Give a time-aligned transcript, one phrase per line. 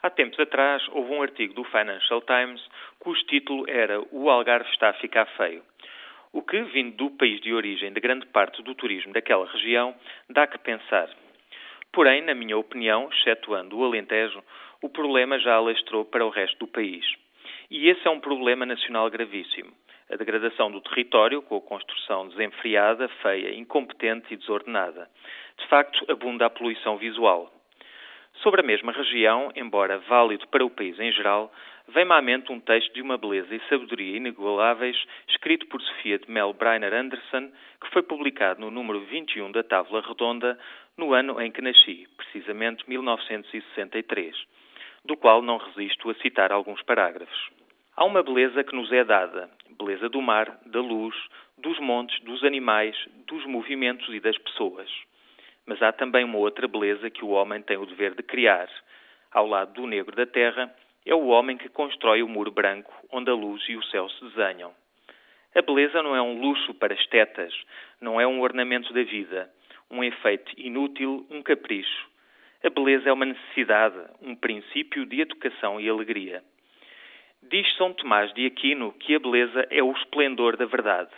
[0.00, 2.64] Há tempos atrás houve um artigo do Financial Times
[3.00, 5.60] cujo título era O Algarve está a ficar feio.
[6.32, 9.92] O que, vindo do país de origem de grande parte do turismo daquela região,
[10.30, 11.10] dá que pensar.
[11.92, 14.40] Porém, na minha opinião, excetuando o Alentejo,
[14.80, 17.04] o problema já alastrou para o resto do país.
[17.68, 19.72] E esse é um problema nacional gravíssimo.
[20.12, 25.10] A degradação do território, com a construção desenfreada, feia, incompetente e desordenada.
[25.58, 27.57] De facto, abunda a poluição visual.
[28.42, 31.52] Sobre a mesma região, embora válido para o país em geral,
[31.88, 34.96] vem-me à mente um texto de uma beleza e sabedoria inigualáveis,
[35.28, 40.02] escrito por Sofia de Mel Brainer Anderson, que foi publicado no número 21 da Távola
[40.06, 40.56] Redonda,
[40.96, 44.36] no ano em que nasci, precisamente 1963,
[45.04, 47.50] do qual não resisto a citar alguns parágrafos.
[47.96, 51.16] Há uma beleza que nos é dada, beleza do mar, da luz,
[51.56, 54.88] dos montes, dos animais, dos movimentos e das pessoas.
[55.68, 58.70] Mas há também uma outra beleza que o homem tem o dever de criar.
[59.30, 63.30] Ao lado do negro da terra, é o homem que constrói o muro branco onde
[63.30, 64.72] a luz e o céu se desenham.
[65.54, 67.52] A beleza não é um luxo para estetas,
[68.00, 69.50] não é um ornamento da vida,
[69.90, 72.08] um efeito inútil, um capricho.
[72.64, 76.42] A beleza é uma necessidade, um princípio de educação e alegria.
[77.42, 81.10] Diz São Tomás de Aquino que a beleza é o esplendor da verdade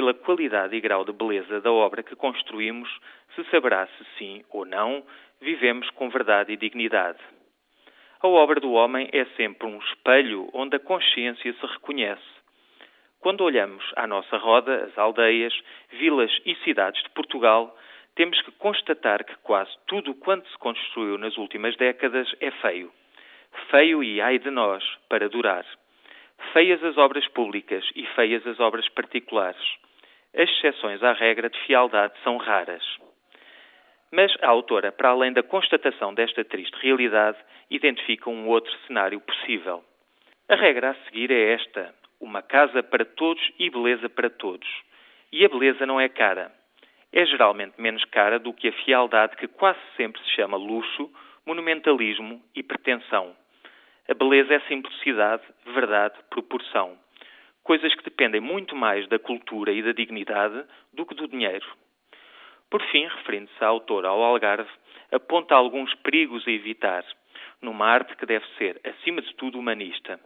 [0.00, 2.88] pela qualidade e grau de beleza da obra que construímos,
[3.34, 5.04] se saberá se sim ou não
[5.42, 7.18] vivemos com verdade e dignidade.
[8.22, 12.24] A obra do homem é sempre um espelho onde a consciência se reconhece.
[13.20, 15.52] Quando olhamos à nossa roda as aldeias,
[15.90, 17.76] vilas e cidades de Portugal,
[18.14, 22.90] temos que constatar que quase tudo quanto se construiu nas últimas décadas é feio.
[23.70, 25.66] Feio e ai de nós para durar.
[26.54, 29.89] Feias as obras públicas e feias as obras particulares.
[30.34, 32.84] As exceções à regra de fialdade são raras.
[34.12, 37.38] Mas a autora, para além da constatação desta triste realidade,
[37.70, 39.84] identifica um outro cenário possível.
[40.48, 44.68] A regra a seguir é esta: uma casa para todos e beleza para todos.
[45.32, 46.52] E a beleza não é cara.
[47.12, 51.10] É geralmente menos cara do que a fialdade que quase sempre se chama luxo,
[51.44, 53.34] monumentalismo e pretensão.
[54.08, 56.96] A beleza é simplicidade, verdade, proporção.
[57.70, 61.64] Coisas que dependem muito mais da cultura e da dignidade do que do dinheiro.
[62.68, 64.68] Por fim, referindo-se a autora ao Algarve,
[65.12, 67.04] aponta alguns perigos a evitar,
[67.62, 70.18] numa arte que deve ser, acima de tudo, humanista.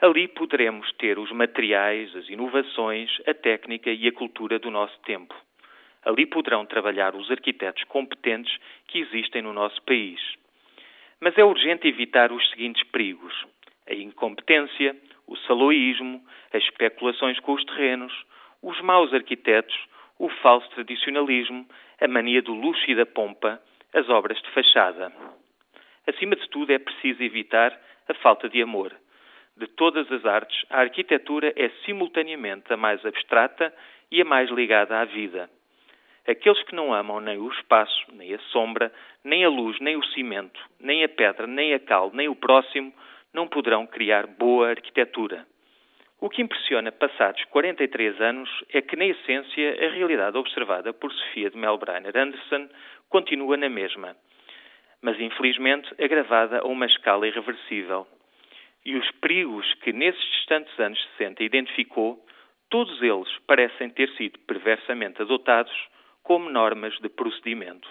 [0.00, 5.34] Ali poderemos ter os materiais, as inovações, a técnica e a cultura do nosso tempo.
[6.04, 8.56] Ali poderão trabalhar os arquitetos competentes
[8.86, 10.20] que existem no nosso país.
[11.18, 13.34] Mas é urgente evitar os seguintes perigos:
[13.88, 14.96] a incompetência,
[15.26, 18.12] o saloísmo, as especulações com os terrenos,
[18.62, 19.76] os maus arquitetos,
[20.18, 21.66] o falso tradicionalismo,
[22.00, 23.60] a mania do luxo e da pompa,
[23.92, 25.12] as obras de fachada.
[26.06, 28.92] Acima de tudo, é preciso evitar a falta de amor.
[29.56, 33.72] De todas as artes, a arquitetura é simultaneamente a mais abstrata
[34.10, 35.50] e a mais ligada à vida.
[36.26, 38.92] Aqueles que não amam nem o espaço, nem a sombra,
[39.24, 42.92] nem a luz, nem o cimento, nem a pedra, nem a cal, nem o próximo,
[43.34, 45.46] não poderão criar boa arquitetura.
[46.22, 51.50] O que impressiona passados 43 anos é que, na essência, a realidade observada por Sofia
[51.50, 52.68] de Melbreiner Anderson
[53.08, 54.16] continua na mesma,
[55.00, 58.06] mas infelizmente agravada a uma escala irreversível.
[58.84, 62.24] E os perigos que nesses distantes anos 60 identificou,
[62.70, 65.74] todos eles parecem ter sido perversamente adotados
[66.22, 67.88] como normas de procedimento.